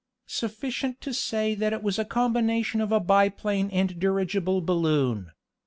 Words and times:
Sufficient 0.25 0.99
to 1.01 1.13
say 1.13 1.53
that 1.53 1.73
it 1.73 1.83
was 1.83 1.99
a 1.99 2.05
combination 2.05 2.81
of 2.81 2.91
a 2.91 2.99
biplane 2.99 3.69
and 3.69 3.99
dirigible 3.99 4.59
balloon. 4.59 5.29